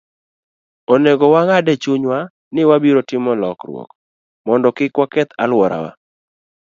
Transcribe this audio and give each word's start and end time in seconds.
Onego 0.93 1.25
wang'ad 1.33 1.67
e 1.73 1.75
chunywa 1.83 2.19
ni 2.53 2.61
wabiro 2.69 3.01
timo 3.09 3.31
lokruok 3.41 3.89
mondo 4.45 4.67
kik 4.77 4.93
waketh 4.99 5.31
alworawa. 5.43 5.91